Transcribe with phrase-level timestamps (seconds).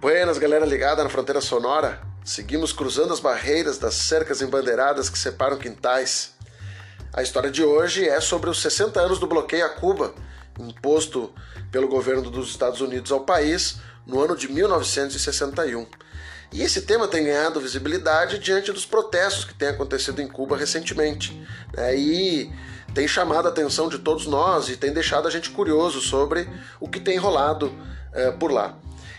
[0.00, 2.00] Buenas, galera ligada na fronteira sonora.
[2.24, 6.34] Seguimos cruzando as barreiras das cercas embandeiradas que separam quintais.
[7.12, 10.14] A história de hoje é sobre os 60 anos do bloqueio a Cuba,
[10.56, 11.32] imposto
[11.72, 15.84] pelo governo dos Estados Unidos ao país no ano de 1961.
[16.52, 21.44] E esse tema tem ganhado visibilidade diante dos protestos que têm acontecido em Cuba recentemente.
[21.76, 21.98] Né?
[21.98, 22.52] E
[22.94, 26.88] tem chamado a atenção de todos nós e tem deixado a gente curioso sobre o
[26.88, 27.76] que tem rolado
[28.12, 28.78] é, por lá.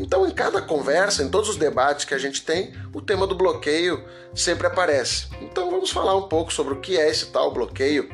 [0.00, 3.34] Então, em cada conversa, em todos os debates que a gente tem, o tema do
[3.34, 4.02] bloqueio
[4.34, 5.28] sempre aparece.
[5.42, 8.10] Então, vamos falar um pouco sobre o que é esse tal bloqueio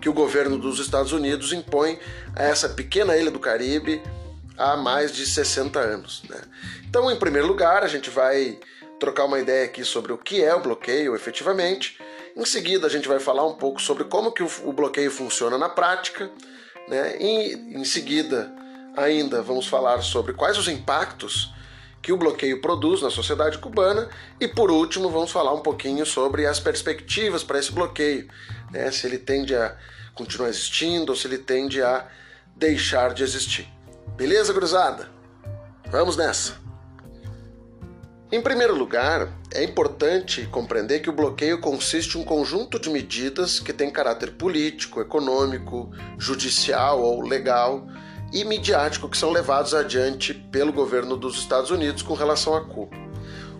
[0.00, 1.98] que o governo dos Estados Unidos impõe
[2.34, 4.02] a essa pequena ilha do Caribe
[4.56, 6.24] há mais de 60 anos.
[6.28, 6.40] Né?
[6.88, 8.58] Então, em primeiro lugar, a gente vai
[8.98, 12.00] trocar uma ideia aqui sobre o que é o bloqueio efetivamente.
[12.36, 15.68] Em seguida, a gente vai falar um pouco sobre como que o bloqueio funciona na
[15.68, 16.28] prática.
[16.88, 17.16] Né?
[17.20, 18.52] E, em seguida,
[18.98, 21.54] Ainda vamos falar sobre quais os impactos
[22.02, 24.08] que o bloqueio produz na sociedade cubana
[24.40, 28.28] e, por último, vamos falar um pouquinho sobre as perspectivas para esse bloqueio,
[28.72, 28.90] né?
[28.90, 29.76] se ele tende a
[30.16, 32.08] continuar existindo ou se ele tende a
[32.56, 33.68] deixar de existir.
[34.16, 35.08] Beleza, gurizada?
[35.92, 36.56] Vamos nessa!
[38.32, 43.60] Em primeiro lugar, é importante compreender que o bloqueio consiste em um conjunto de medidas
[43.60, 47.86] que tem caráter político, econômico, judicial ou legal
[48.32, 52.96] e midiático que são levados adiante pelo governo dos Estados Unidos com relação a Cuba.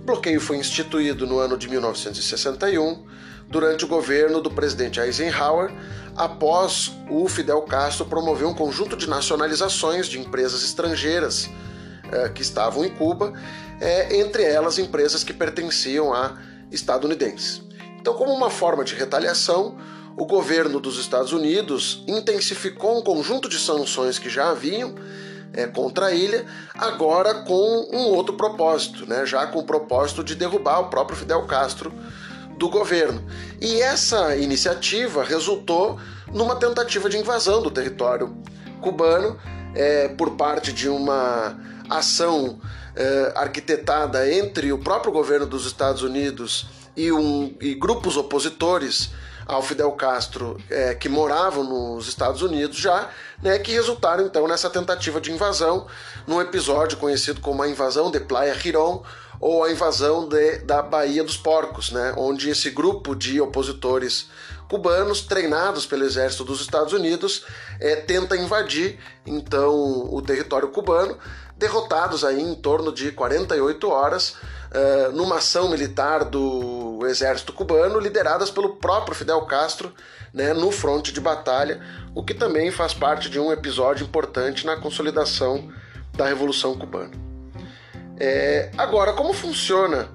[0.00, 3.06] O bloqueio foi instituído no ano de 1961,
[3.48, 5.72] durante o governo do presidente Eisenhower,
[6.14, 11.48] após o Fidel Castro promover um conjunto de nacionalizações de empresas estrangeiras
[12.10, 13.32] eh, que estavam em Cuba,
[13.80, 16.36] eh, entre elas empresas que pertenciam a
[16.70, 17.62] estadunidenses.
[18.00, 19.76] Então, como uma forma de retaliação,
[20.18, 24.92] o governo dos Estados Unidos intensificou um conjunto de sanções que já haviam
[25.52, 30.34] é, contra a ilha, agora com um outro propósito, né, já com o propósito de
[30.34, 31.92] derrubar o próprio Fidel Castro
[32.58, 33.24] do governo.
[33.60, 36.00] E essa iniciativa resultou
[36.32, 38.36] numa tentativa de invasão do território
[38.80, 39.38] cubano
[39.72, 41.56] é, por parte de uma
[41.88, 42.58] ação
[42.96, 49.10] é, arquitetada entre o próprio governo dos Estados Unidos e, um, e grupos opositores
[49.48, 53.08] ao Fidel Castro é, que moravam nos Estados Unidos já,
[53.42, 55.86] né, que resultaram então nessa tentativa de invasão,
[56.26, 59.02] num episódio conhecido como a invasão de Playa Girón
[59.40, 64.28] ou a invasão de, da Baía dos Porcos, né, onde esse grupo de opositores
[64.68, 67.46] cubanos treinados pelo exército dos Estados Unidos
[67.80, 69.72] é, tenta invadir então
[70.12, 71.16] o território cubano,
[71.56, 74.36] derrotados aí em torno de 48 horas
[74.70, 79.92] uh, numa ação militar do exército cubano, lideradas pelo próprio Fidel Castro,
[80.32, 81.80] né, no fronte de batalha,
[82.14, 85.70] o que também faz parte de um episódio importante na consolidação
[86.14, 87.12] da Revolução Cubana.
[88.20, 90.08] É, agora, como funciona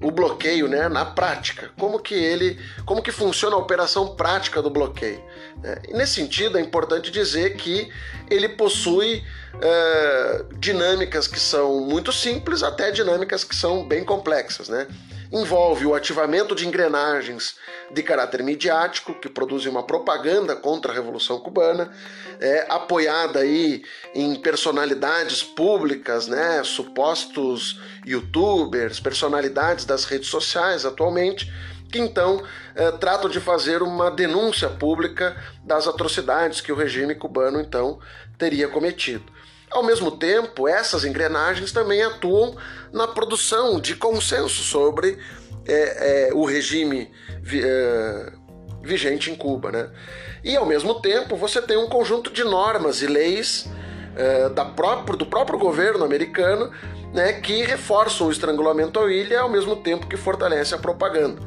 [0.00, 1.70] o bloqueio, né, na prática?
[1.78, 5.22] Como que ele, como que funciona a operação prática do bloqueio?
[5.62, 7.90] É, nesse sentido, é importante dizer que
[8.28, 9.24] ele possui
[9.60, 14.86] é, dinâmicas que são muito simples até dinâmicas que são bem complexas, né?
[15.32, 17.56] Envolve o ativamento de engrenagens
[17.90, 21.90] de caráter midiático que produzem uma propaganda contra a Revolução Cubana,
[22.40, 23.82] é, apoiada aí
[24.14, 31.50] em personalidades públicas, né, supostos youtubers, personalidades das redes sociais atualmente,
[31.90, 32.42] que então
[32.74, 37.98] é, tratam de fazer uma denúncia pública das atrocidades que o regime cubano então
[38.38, 39.24] teria cometido.
[39.70, 42.56] Ao mesmo tempo, essas engrenagens também atuam
[42.92, 45.18] na produção de consenso sobre
[45.66, 47.10] é, é, o regime
[47.42, 48.32] vi, é,
[48.82, 49.72] vigente em Cuba.
[49.72, 49.90] Né?
[50.44, 53.68] E ao mesmo tempo, você tem um conjunto de normas e leis
[54.14, 56.70] é, da próprio, do próprio governo americano
[57.12, 61.40] né, que reforçam o estrangulamento à ilha ao mesmo tempo que fortalece a propaganda.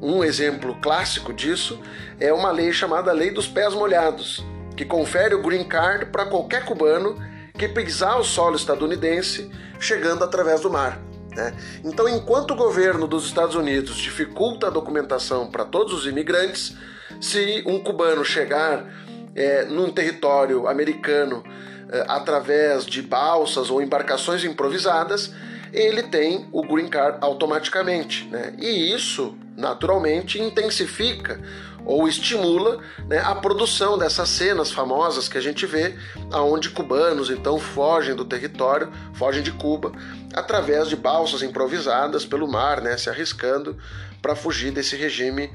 [0.00, 1.80] Um exemplo clássico disso
[2.20, 4.44] é uma lei chamada Lei dos Pés Molhados,
[4.76, 7.18] que confere o green card para qualquer cubano
[7.54, 9.50] que pisar o solo estadunidense
[9.80, 11.00] chegando através do mar.
[11.34, 11.52] Né?
[11.84, 16.76] Então, enquanto o governo dos Estados Unidos dificulta a documentação para todos os imigrantes,
[17.20, 18.86] se um cubano chegar
[19.34, 21.42] é, num território americano
[21.90, 25.32] é, através de balsas ou embarcações improvisadas,
[25.72, 28.26] ele tem o green card automaticamente.
[28.28, 28.54] Né?
[28.58, 31.40] E isso, naturalmente, intensifica
[31.84, 35.96] ou estimula né, a produção dessas cenas famosas que a gente vê,
[36.30, 39.92] aonde cubanos então fogem do território, fogem de Cuba,
[40.34, 43.78] através de balsas improvisadas pelo mar, né, se arriscando
[44.20, 45.50] para fugir desse regime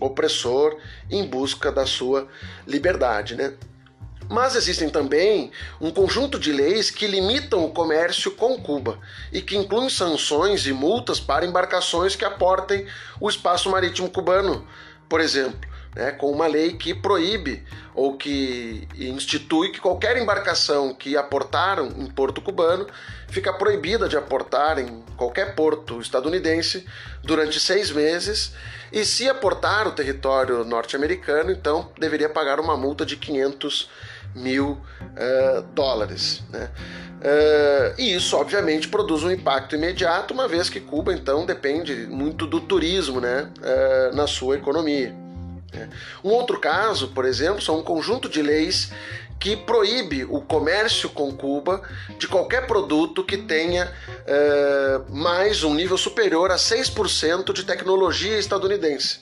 [0.00, 0.76] opressor
[1.10, 2.28] em busca da sua
[2.66, 3.34] liberdade.
[3.34, 3.54] Né?
[4.32, 8.98] Mas existem também um conjunto de leis que limitam o comércio com Cuba
[9.30, 12.86] e que incluem sanções e multas para embarcações que aportem
[13.20, 14.66] o espaço marítimo cubano,
[15.06, 17.62] por exemplo né, com uma lei que proíbe
[17.94, 22.86] ou que institui que qualquer embarcação que aportar em porto cubano
[23.28, 26.86] fica proibida de aportar em qualquer porto estadunidense
[27.22, 28.52] durante seis meses.
[28.90, 33.88] E se aportar o território norte-americano, então deveria pagar uma multa de 500
[34.34, 36.42] mil uh, dólares.
[36.50, 36.70] Né?
[37.22, 42.46] Uh, e isso, obviamente, produz um impacto imediato, uma vez que Cuba, então, depende muito
[42.46, 45.14] do turismo né, uh, na sua economia.
[45.72, 45.88] É.
[46.22, 48.92] Um outro caso, por exemplo, são um conjunto de leis
[49.42, 51.82] que proíbe o comércio com Cuba
[52.18, 59.18] de qualquer produto que tenha uh, mais um nível superior a 6% de tecnologia estadunidense.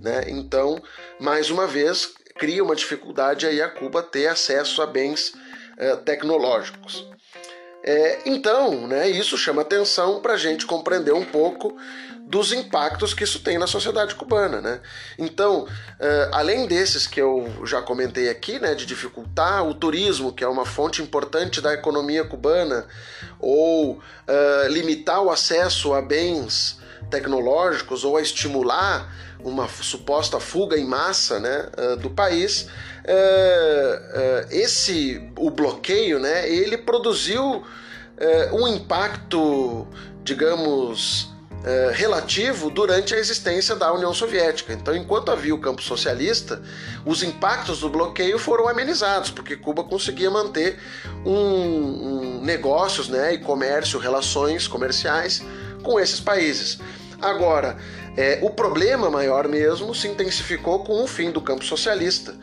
[0.00, 0.24] Né?
[0.28, 0.82] Então,
[1.18, 5.34] mais uma vez, cria uma dificuldade aí a Cuba ter acesso a bens
[5.78, 7.06] uh, tecnológicos.
[7.84, 11.76] É, então, né, isso chama atenção para a gente compreender um pouco
[12.26, 14.80] dos impactos que isso tem na sociedade cubana, né?
[15.16, 15.68] Então, uh,
[16.32, 20.66] além desses que eu já comentei aqui, né, de dificultar o turismo, que é uma
[20.66, 22.86] fonte importante da economia cubana,
[23.38, 26.80] ou uh, limitar o acesso a bens
[27.10, 32.68] tecnológicos ou a estimular uma suposta fuga em massa né, uh, do país,
[34.50, 37.64] esse o bloqueio, né, ele produziu
[38.52, 39.86] um impacto,
[40.24, 41.32] digamos,
[41.92, 44.72] relativo durante a existência da União Soviética.
[44.72, 46.60] Então, enquanto havia o campo socialista,
[47.04, 50.80] os impactos do bloqueio foram amenizados, porque Cuba conseguia manter
[51.24, 55.44] um, um negócios né, e comércio, relações comerciais
[55.82, 56.78] com esses países.
[57.20, 57.76] Agora,
[58.16, 62.34] é, o problema maior mesmo se intensificou com o fim do campo socialista.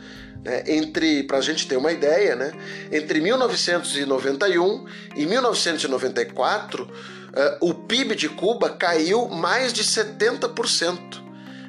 [0.44, 2.52] Né, entre, para a gente ter uma ideia, né,
[2.92, 4.84] entre 1991
[5.16, 6.88] e 1994, uh,
[7.60, 11.24] o PIB de Cuba caiu mais de 70%.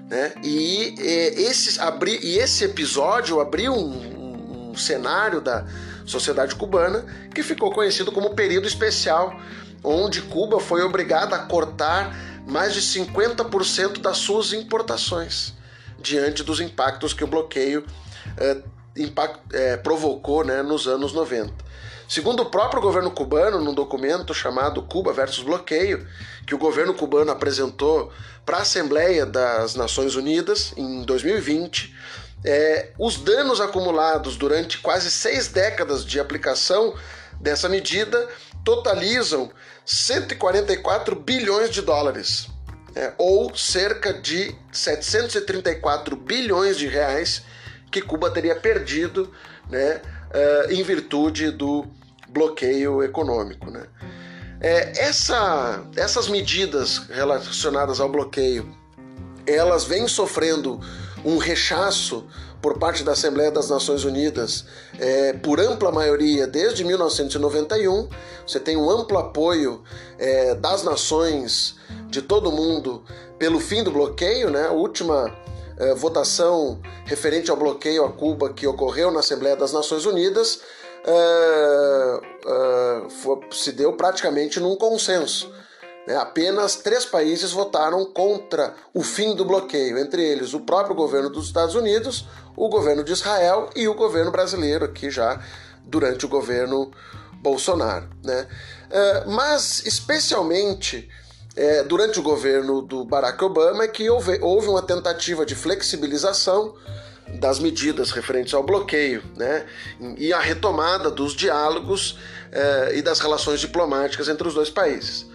[0.10, 0.34] Né?
[0.44, 5.66] E, e, esse, abri, e esse episódio abriu um, um, um cenário da
[6.06, 9.40] sociedade cubana que ficou conhecido como período especial,
[9.86, 12.16] onde Cuba foi obrigada a cortar
[12.48, 15.54] mais de 50% das suas importações
[16.00, 21.66] diante dos impactos que o bloqueio uh, impact, uh, provocou né, nos anos 90.
[22.08, 26.08] Segundo o próprio governo cubano, num documento chamado Cuba versus Bloqueio,
[26.46, 28.12] que o governo cubano apresentou
[28.46, 31.96] para a Assembleia das Nações Unidas em 2020,
[32.44, 36.94] é, os danos acumulados durante quase seis décadas de aplicação
[37.42, 38.28] dessa medida
[38.66, 39.52] totalizam
[39.86, 42.48] 144 bilhões de dólares,
[42.96, 47.44] é, ou cerca de 734 bilhões de reais
[47.92, 49.32] que Cuba teria perdido
[49.70, 50.02] né,
[50.34, 51.86] uh, em virtude do
[52.28, 53.70] bloqueio econômico.
[53.70, 53.86] Né?
[54.60, 58.76] É, essa, essas medidas relacionadas ao bloqueio,
[59.46, 60.80] elas vêm sofrendo
[61.26, 62.26] um rechaço
[62.62, 64.66] por parte da Assembleia das Nações Unidas
[65.00, 68.08] é, por ampla maioria desde 1991.
[68.46, 69.84] Você tem um amplo apoio
[70.20, 71.76] é, das nações
[72.08, 73.04] de todo mundo
[73.40, 74.68] pelo fim do bloqueio, né?
[74.68, 75.36] A última
[75.78, 80.62] é, votação referente ao bloqueio a Cuba que ocorreu na Assembleia das Nações Unidas
[81.06, 85.54] uh, foi, se deu praticamente num consenso.
[86.08, 86.16] Né?
[86.16, 91.48] Apenas três países votaram contra o fim do bloqueio, entre eles o próprio governo dos
[91.48, 95.42] Estados Unidos, o governo de Israel e o governo brasileiro, aqui já
[95.84, 96.92] durante o governo
[97.42, 98.08] Bolsonaro.
[98.24, 98.48] Né?
[98.86, 101.10] Uh, mas, especialmente
[101.56, 106.76] é, durante o governo do Barack Obama, é que houve, houve uma tentativa de flexibilização
[107.40, 109.66] das medidas referentes ao bloqueio né,
[110.18, 112.20] e a retomada dos diálogos
[112.52, 115.26] eh, e das relações diplomáticas entre os dois países.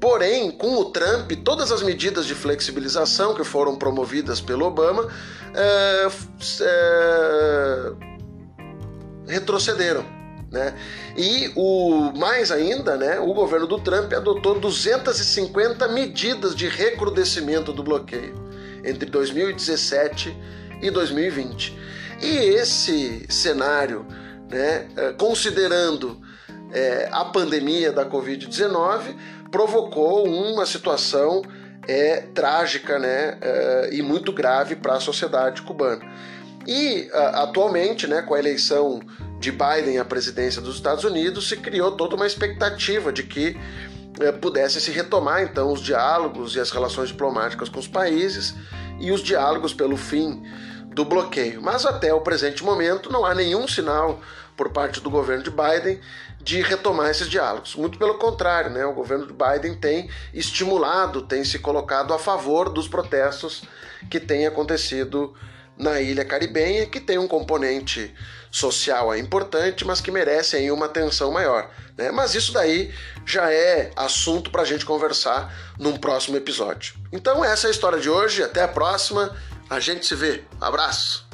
[0.00, 5.06] Porém, com o Trump, todas as medidas de flexibilização que foram promovidas pelo Obama
[5.54, 6.08] eh,
[6.62, 7.92] eh,
[9.28, 10.04] retrocederam.
[10.50, 10.74] Né?
[11.16, 17.84] E o mais ainda, né, o governo do Trump adotou 250 medidas de recrudescimento do
[17.84, 18.34] bloqueio
[18.82, 20.36] entre 2017
[20.82, 21.78] e 2020.
[22.20, 24.04] E esse cenário,
[24.50, 26.20] né, é, considerando
[26.72, 29.14] é, a pandemia da Covid-19,
[29.50, 31.42] provocou uma situação
[31.88, 36.02] é, trágica né, é, e muito grave para a sociedade cubana.
[36.66, 39.00] E atualmente, né, com a eleição
[39.40, 43.58] de Biden à presidência dos Estados Unidos, se criou toda uma expectativa de que
[44.20, 48.54] é, pudesse se retomar então os diálogos e as relações diplomáticas com os países
[48.98, 50.42] e os diálogos pelo fim
[50.94, 51.62] do bloqueio.
[51.62, 54.20] Mas até o presente momento não há nenhum sinal
[54.60, 55.98] por parte do governo de Biden
[56.38, 57.74] de retomar esses diálogos.
[57.74, 58.84] Muito pelo contrário, né?
[58.84, 63.62] o governo de Biden tem estimulado, tem se colocado a favor dos protestos
[64.10, 65.34] que têm acontecido
[65.78, 68.14] na ilha caribenha, que tem um componente
[68.50, 71.70] social importante, mas que merece aí uma atenção maior.
[71.96, 72.10] Né?
[72.10, 72.92] Mas isso daí
[73.24, 76.96] já é assunto para a gente conversar num próximo episódio.
[77.10, 79.34] Então essa é a história de hoje, até a próxima,
[79.70, 80.44] a gente se vê.
[80.60, 81.29] Abraço!